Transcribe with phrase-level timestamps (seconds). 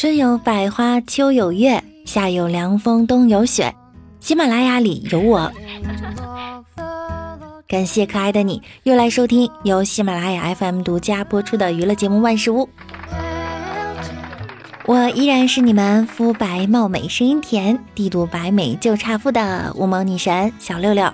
[0.00, 3.74] 春有百花，秋有月，夏有凉风，冬有雪。
[4.18, 5.52] 喜马拉雅里有我，
[7.68, 12.66] 感谢可爱的你又来收听由喜马拉雅 FM 独家播出的娱乐节目《万事屋》。
[14.86, 21.12] 我依然是你们肤白貌美、声音甜、地度白美就差富的无毛女神小六六。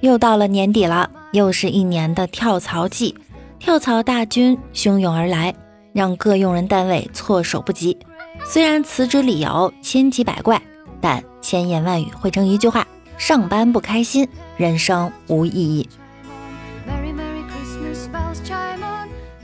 [0.00, 3.16] 又到了年底了，又是一年的跳槽季。
[3.62, 5.54] 跳槽大军汹涌而来，
[5.92, 7.96] 让各用人单位措手不及。
[8.44, 10.60] 虽然辞职理由千奇百怪，
[11.00, 12.84] 但千言万语汇成一句话：
[13.16, 15.88] 上班不开心，人生无意义。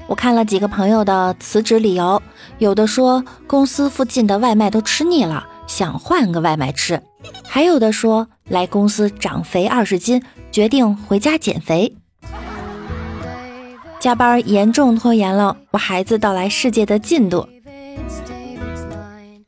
[0.09, 2.21] 我看了几个朋友的辞职理由，
[2.59, 6.99] 有的说公司附近的外卖都吃腻了，想换个外卖吃；
[7.45, 11.98] 还有的说来公司长肥二十斤，决定回家减肥。
[14.01, 17.49] 加班严重拖延了我孩子到来世界的进度，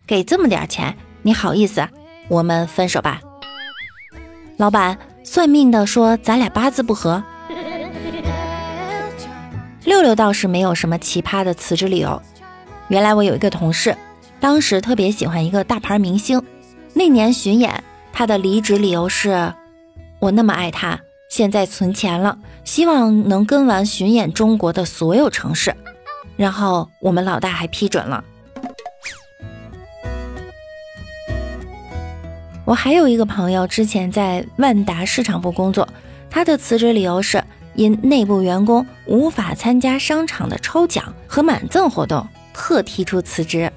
[0.05, 1.87] 给这么点钱，你好意思？
[2.29, 3.21] 我们分手吧。
[4.57, 7.23] 老板算命的说咱俩八字不合。
[9.85, 12.21] 六六倒是没有什么奇葩的辞职理由。
[12.89, 13.97] 原来我有一个同事，
[14.41, 16.43] 当时特别喜欢一个大牌明星，
[16.93, 19.55] 那年巡演，他的离职理由是：
[20.19, 20.99] 我那么爱他。
[21.31, 25.75] 现在存钱了，希望能跟完巡演中国的所有城市，
[26.37, 28.23] 然后我们老大还批准了。
[32.65, 35.89] 我还有一个朋友，之前在万达市场部工作，
[36.29, 37.43] 他的辞职理由是
[37.75, 43.73] 因内部员工无法参加商场的抽奖和满赠活动，特提出辞职。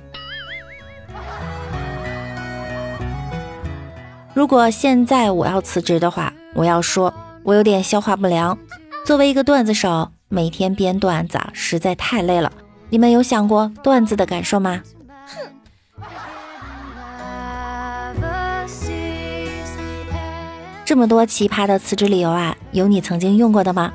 [4.34, 7.14] 如果现在我要辞职的话，我要说。
[7.44, 8.58] 我有点消化不良。
[9.06, 12.52] 作为一个段子手，每天编段子实在太累了。
[12.90, 14.82] 你们有想过段子的感受吗？
[15.28, 15.40] 哼！
[20.86, 23.92] 这么多奇葩的辞职理由啊，有你曾经用过的吗？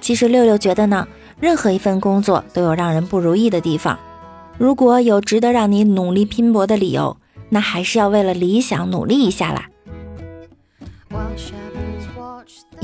[0.00, 1.06] 其实六六觉得呢，
[1.38, 3.98] 任何一份工作都有让人不如意的地方。
[4.58, 7.16] 如果有值得让你努力拼搏的理由，
[7.50, 9.66] 那还是要为了理想努力一下啦。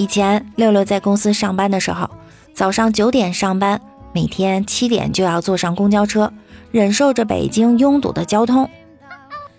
[0.00, 2.08] 以前六六在公司上班的时候，
[2.54, 3.78] 早上九点上班，
[4.14, 6.32] 每天七点就要坐上公交车，
[6.70, 8.66] 忍受着北京拥堵的交通。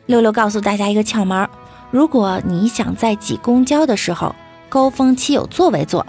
[0.07, 1.47] 六六告诉大家一个窍门：
[1.91, 4.35] 如果你想在挤公交的时候
[4.67, 6.03] 高峰期有座位坐，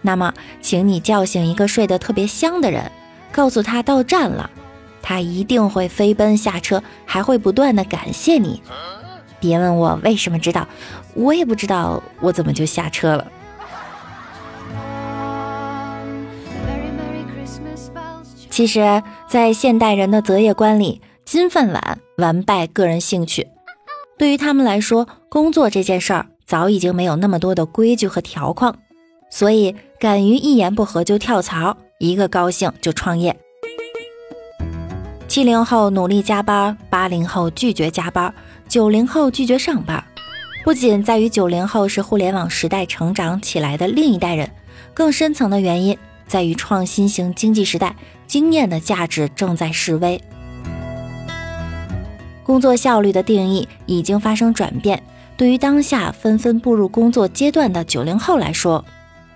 [0.00, 2.90] 那么请你叫醒一个睡得特别香的人，
[3.30, 4.48] 告诉他到站了，
[5.02, 8.62] 他一定会飞奔下车，还会不断的感谢你。
[9.38, 10.66] 别问我为什么知道，
[11.12, 13.26] 我也不知道我怎么就下车了。
[18.54, 23.48] 其实，在现代人的择业观里，金饭碗完败个人兴趣。
[24.16, 28.78] 对于他们来说，工作这件事儿早已经没有那么多的规矩和条框，
[29.28, 33.36] 所以敢于一言不合就跳槽，一个高兴就创业。
[35.26, 38.32] 七零后努力加班，八零后拒绝加班，
[38.68, 40.04] 九零后拒绝上班。
[40.62, 44.48] 不仅在于九零后是互联网时代成长起来的另一代人，
[44.94, 45.98] 更深层的原因
[46.28, 47.96] 在于创新型经济时代。
[48.26, 50.20] 经验的价值正在示威，
[52.42, 55.02] 工作效率的定义已经发生转变。
[55.36, 58.84] 对于当下纷纷步入工作阶段的九零后来说，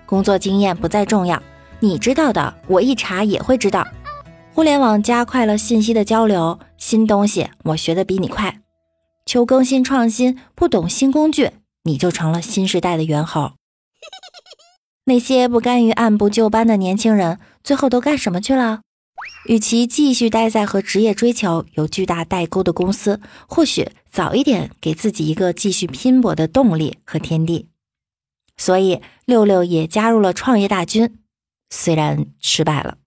[0.05, 1.41] 工作经验不再重要。
[1.79, 3.85] 你知道的，我一查也会知道。
[4.53, 8.59] 互联网加快了信息的交流，新东西我学的比你快。
[9.25, 11.51] 求更新创新，不懂新工具，
[11.83, 13.51] 你就成了新时代的猿猴。
[15.09, 17.39] 那些不甘于按部就班的年轻人。
[17.63, 18.81] 最后都干什么去了？
[19.47, 27.67] 与其继续待在和职业追求有巨大代沟的公司，或许早一点给自己一个继续拼搏的动力和天地。
[28.55, 31.17] 所以六六也加入了创业大军，
[31.69, 32.97] 虽然失败了。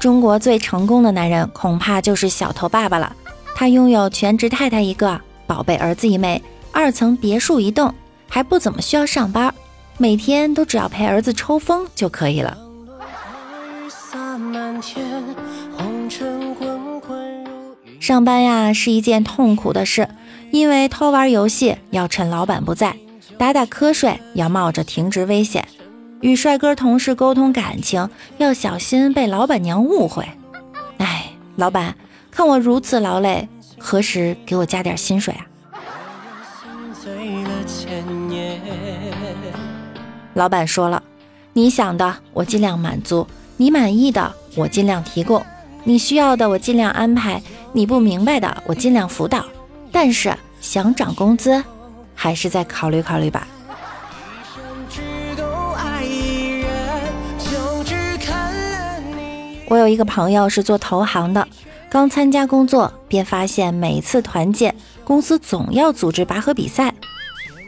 [0.00, 3.14] 中国最成功的男人恐怕就是小头爸爸了。
[3.54, 6.42] 他拥有全职太太一个，宝贝儿子一枚，
[6.72, 7.94] 二层别墅一栋，
[8.26, 9.54] 还不怎么需要上班，
[9.98, 12.56] 每天都只要陪儿子抽风就可以了。
[18.00, 20.08] 上班呀是一件痛苦的事，
[20.50, 22.96] 因为偷玩游戏要趁老板不在，
[23.36, 25.68] 打打瞌睡要冒着停职危险。
[26.20, 30.28] 与帅哥同事沟通感情要小心被老板娘误会。
[30.98, 31.94] 哎，老板，
[32.30, 35.46] 看我如此劳累，何时给我加点薪水啊？
[40.34, 41.02] 老板说了，
[41.54, 43.26] 你想的我尽量满足，
[43.56, 45.44] 你满意的我尽量提供，
[45.84, 49.44] 你需要的我尽量安排，你不明白的我尽量辅导。
[49.90, 51.64] 但是想涨工资，
[52.14, 53.48] 还是再考虑考虑吧。
[59.70, 61.46] 我有一个朋友是做投行的，
[61.88, 64.74] 刚参加工作便发现每次团建，
[65.04, 66.92] 公司总要组织拔河比赛。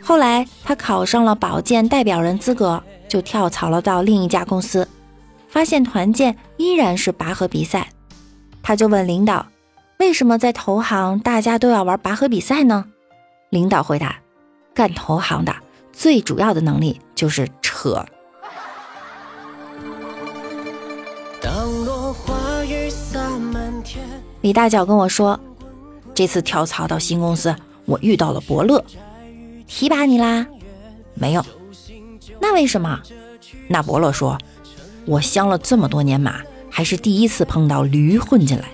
[0.02, 4.88] 后来他考上了保健代表人资格，就跳槽了到另一家公司，
[5.49, 7.88] 发现团建依然是拔河比赛，
[8.64, 9.46] 他就问领导
[10.00, 12.84] ：“为什么在投行大家都要玩拔河比赛呢？”
[13.50, 14.16] 领导回答
[14.75, 15.54] ：“干投行的
[15.93, 18.04] 最主要的能力就是扯。”
[24.42, 25.38] 李大脚跟我说
[26.14, 27.54] ：“这次跳槽到新公司，
[27.86, 28.84] 我遇到了伯乐。”
[29.66, 30.46] 提拔你啦？
[31.14, 31.44] 没有，
[32.40, 33.00] 那为什么？
[33.68, 34.36] 那伯乐说
[35.06, 38.64] ：“我相了这么多年马，还是第一次碰到驴混进来。”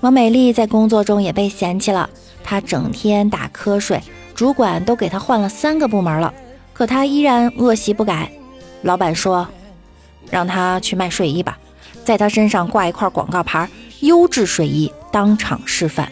[0.00, 2.08] 王美丽在工作中也被嫌弃了，
[2.42, 4.02] 她整天打瞌睡，
[4.34, 6.32] 主管都给她换了三个部门了，
[6.72, 8.32] 可她依然恶习不改。
[8.82, 9.46] 老板说
[10.30, 11.58] ：“让他去卖睡衣吧，
[12.04, 13.68] 在他身上挂一块广告牌。”
[14.02, 16.10] 优质睡衣当场示范。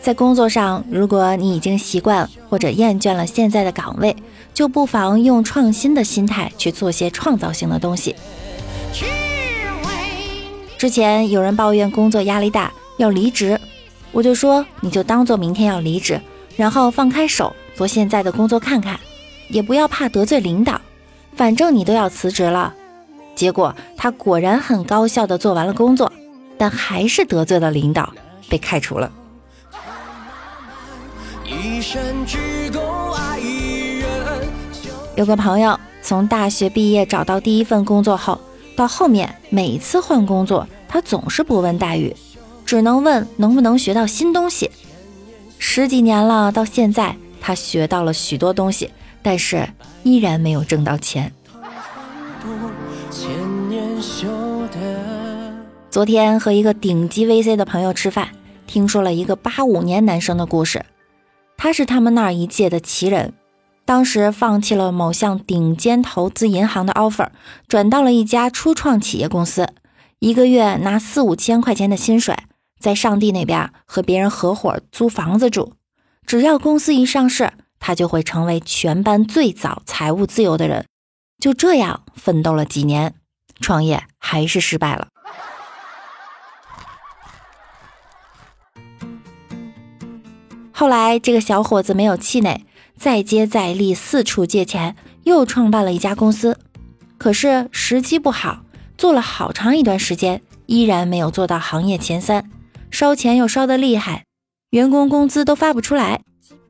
[0.00, 4.16] 在工作上，如果你已经习惯或者厌倦了现在的岗位，
[4.54, 8.16] 就不妨用创新的心态去做些创造性的东西。
[10.78, 13.60] 之前有人抱怨工作压力大要离职，
[14.12, 16.18] 我就说你就当做明天要离职，
[16.56, 18.98] 然后放开手做现在的工作看看，
[19.48, 20.80] 也不要怕得罪领导。
[21.34, 22.74] 反正你都要辞职了，
[23.34, 26.12] 结果他果然很高效的做完了工作，
[26.58, 28.12] 但还是得罪了领导，
[28.48, 29.10] 被开除了。
[35.16, 38.40] 有个朋友从大学毕业找到第一份工作后，
[38.76, 42.14] 到后面每次换工作，他总是不问待遇，
[42.64, 44.70] 只能问能不能学到新东西。
[45.58, 48.90] 十几年了，到现在他学到了许多东西。
[49.24, 49.68] 但是
[50.02, 51.32] 依然没有挣到钱。
[55.88, 58.30] 昨天和一个顶级 VC 的朋友吃饭，
[58.66, 60.84] 听说了一个八五年男生的故事。
[61.56, 63.32] 他是他们那一届的奇人，
[63.84, 67.28] 当时放弃了某项顶尖投资银行的 offer，
[67.68, 69.68] 转到了一家初创企业公司，
[70.18, 72.36] 一个月拿四五千块钱的薪水，
[72.80, 75.74] 在上帝那边和别人合伙租房子住，
[76.26, 77.52] 只要公司一上市。
[77.84, 80.86] 他就会成为全班最早财务自由的人。
[81.40, 83.16] 就这样奋斗了几年，
[83.60, 85.08] 创业还是失败了。
[90.70, 92.64] 后来，这个小伙子没有气馁，
[92.96, 94.94] 再接再厉，四处借钱，
[95.24, 96.56] 又创办了一家公司。
[97.18, 98.62] 可是时机不好，
[98.96, 102.48] 做了好长一段时间，依然没有做到行业前三，
[102.92, 104.24] 烧钱又烧得厉害，
[104.72, 106.22] 员工工资都发不出来。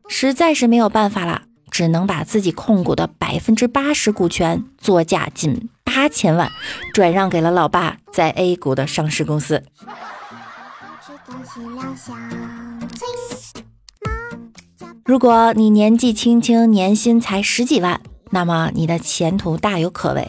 [0.09, 6.51] 实在是没有办法了，只能把自己控股的百分之八十股权作价近八千万，
[6.93, 9.63] 转让给了老爸在 A 股的上市公司。
[15.05, 20.25] 如果你年纪轻轻，年薪才十几万，那么你的前途大有可为；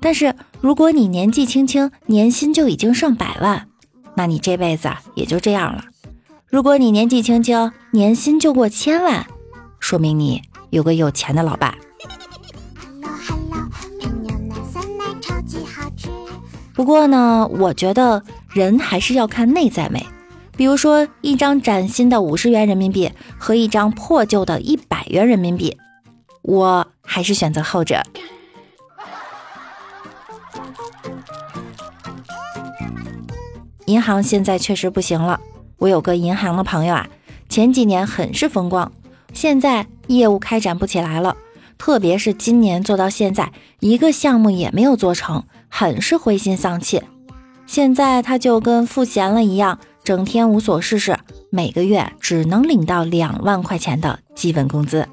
[0.00, 3.66] 但是如果你年纪轻轻，年薪就已经上百万，
[4.14, 5.82] 那你这辈子也就这样了。
[6.48, 9.26] 如果你年纪轻轻，年薪就过千万，
[9.80, 11.76] 说明你有个有钱的老爸。
[16.72, 20.06] 不过呢，我觉得人还是要看内在美。
[20.56, 25.76] 比如说，一张崭新的五十元人民币和一张破旧的一百元人民币，
[26.42, 28.02] 我还是选择后者。
[33.86, 35.40] 银行现在确实不行了。
[35.78, 37.06] 我有个银行的朋友啊，
[37.48, 38.90] 前几年很是风光，
[39.32, 41.36] 现在业务开展不起来了，
[41.76, 47.02] 特别是今年做到现在，一个项目也没有做成，很是灰心丧气。
[47.66, 51.18] 现在他就跟赋闲了一样，整天无所事事，
[51.50, 55.06] 每个月只能领到两万块钱的基本工资。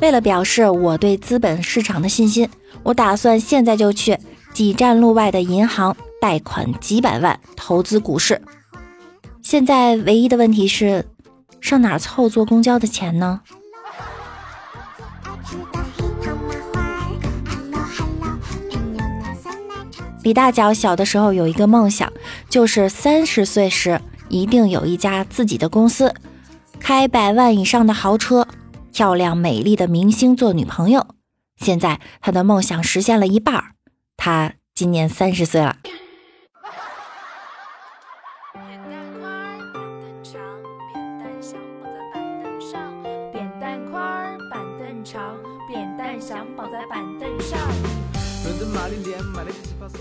[0.00, 2.48] 为了表示我对资本市场的信心，
[2.82, 4.16] 我打算现在就去。
[4.52, 8.40] 几站路外的银行贷款几百万投资股市。
[9.42, 11.06] 现在唯一的问题是，
[11.60, 13.40] 上哪凑坐公交的钱呢？
[20.22, 22.12] 李大脚小的时候有一个梦想，
[22.48, 26.12] 就是三十岁时一定有一家自己的公司，
[26.80, 28.48] 开百万以上的豪车，
[28.92, 31.06] 漂亮美丽的明星做女朋友。
[31.58, 33.62] 现在他的梦想实现了一半，
[34.16, 35.76] 他今年三十岁了。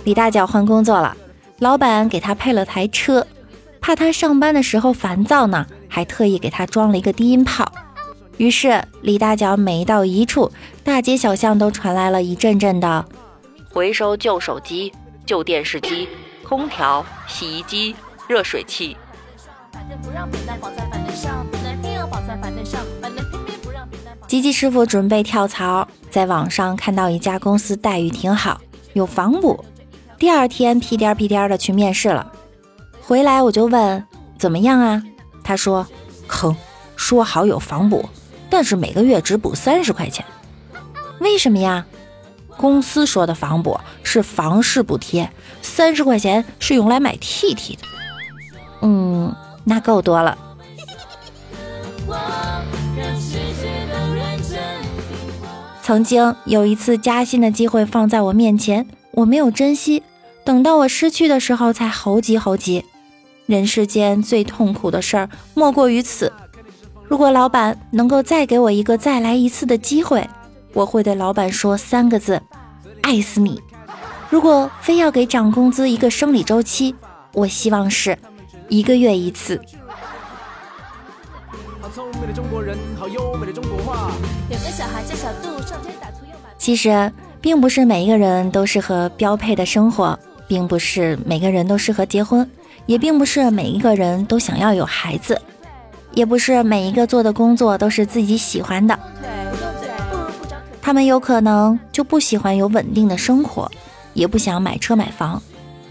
[0.03, 1.15] 李大脚换工作了，
[1.59, 3.25] 老板给他配了台车，
[3.81, 7.71] 怕他上班的时候烦躁呢，还特意给他装了一个低音炮。
[8.37, 10.51] 于是李大脚每到一处，
[10.83, 13.05] 大街小巷都传来了一阵阵的
[13.71, 14.91] 回收旧手机、
[15.25, 16.07] 旧电视机、
[16.43, 17.95] 空调、洗衣机、
[18.27, 18.95] 热水器。
[24.27, 28.59] 吉吉师傅准备跳槽，在网上看到一家公司待遇挺好，
[28.93, 29.63] 有房补。
[30.17, 32.31] 第二天屁颠屁颠的去面试了，
[33.01, 34.03] 回来我就问
[34.37, 35.01] 怎么样啊？
[35.43, 35.85] 他说
[36.27, 36.55] 坑，
[36.95, 38.09] 说好有房补，
[38.49, 40.25] 但是每个月只补三十块钱。
[41.19, 41.85] 为什么呀？
[42.57, 45.29] 公司说的房补是房市补贴，
[45.61, 47.83] 三十块钱是用来买 T T 的。
[48.81, 50.37] 嗯，那够多了。
[55.85, 58.87] 曾经有一次加薪的机会放在我面前。
[59.11, 60.01] 我没有珍惜，
[60.43, 62.83] 等到我失去的时候才猴急猴急。
[63.45, 66.33] 人世间最痛苦的事儿莫过于此。
[67.07, 70.27] 如果老板能够再给我一个再来一次的机会，
[70.73, 72.41] 我会对老板说三个字：
[73.01, 73.61] 爱死你。
[74.31, 76.95] 如果非要给涨工资一个生理周期，
[77.31, 78.17] 我希望是
[78.69, 79.61] 一个月一次。
[81.81, 84.11] 好聪明的中国人，好优美的中国话
[86.57, 87.11] 其实。
[87.41, 90.17] 并不是每一个人都适合标配的生活，
[90.47, 92.49] 并不是每个人都适合结婚，
[92.87, 95.39] 也并不是每一个人都想要有孩子，
[96.13, 98.97] 也不是每一个做的工作都是自己喜欢的。
[100.81, 103.71] 他们有可能就不喜欢有稳定的生活，
[104.15, 105.39] 也不想买车买房，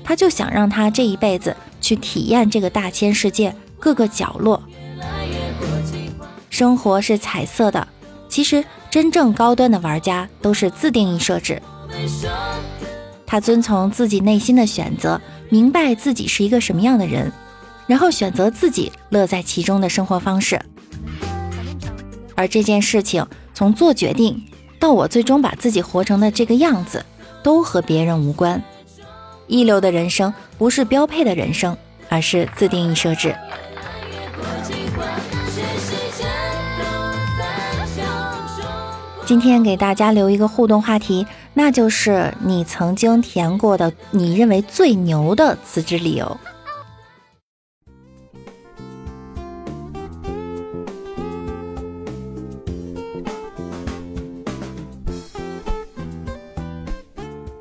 [0.02, 4.60] 他就想让他这一辈子去体验这个大千世界各个角落。
[6.54, 7.88] 生活是彩色的。
[8.28, 11.60] 其实，真正高端的玩家都是自定义设置。
[13.26, 17.32] 他遵从自己内心的选择，明白自己是一个什么样的人，
[17.88, 20.60] 然后选择自己乐在其中的生活方式。
[22.36, 24.40] 而这件事情，从做决定
[24.78, 27.04] 到我最终把自己活成的这个样子，
[27.42, 28.62] 都和别人无关。
[29.48, 31.76] 一流的人生不是标配的人生，
[32.08, 33.34] 而是自定义设置。
[39.26, 46.36] 今天给大家留一个互动话题，那就是你曾经填过的你认为最牛的辞职理由。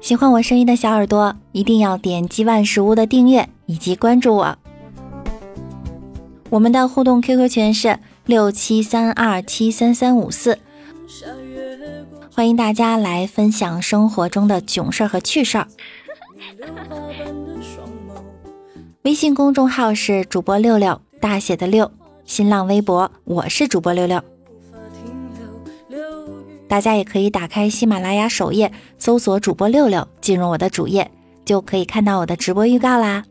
[0.02, 4.58] 喜欢我声音的小耳朵，一定要点击万事屋的订阅以及关注我。
[6.50, 10.60] 我们的互动 QQ 群是六七三二七三三五四。
[12.36, 15.68] 欢迎大家来分享生活中的囧事儿和趣事儿。
[19.04, 21.92] 微信公众号是主播六六大写的六，
[22.26, 24.20] 新浪微博我是主播六六。
[26.68, 31.12] 大家也可以打开喜马拉雅首页，搜索主播六六，进入我的主页，
[31.46, 33.24] 就可以看到我的直播预告啦。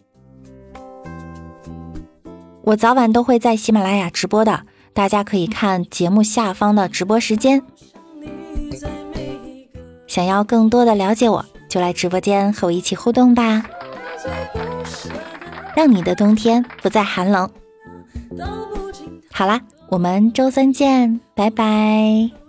[2.62, 7.64] 我早晚都会在喜马拉雅直播的，大家可以看节目下方的直播时间。
[10.12, 13.64] 想要更多的了解我，就来直播间和我一起互动吧，
[15.74, 17.48] 让你的冬天不再寒冷。
[19.32, 22.41] 好啦，我们周三见，拜拜。